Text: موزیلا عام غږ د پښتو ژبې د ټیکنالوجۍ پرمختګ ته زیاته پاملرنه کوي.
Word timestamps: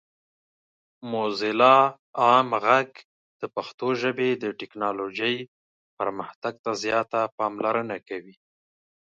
موزیلا 1.11 1.77
عام 2.21 2.47
غږ 2.65 2.89
د 3.41 3.43
پښتو 3.55 3.87
ژبې 4.01 4.29
د 4.43 4.45
ټیکنالوجۍ 4.59 5.37
پرمختګ 5.99 6.53
ته 6.63 6.71
زیاته 6.83 7.19
پاملرنه 7.37 7.97
کوي. 8.07 8.35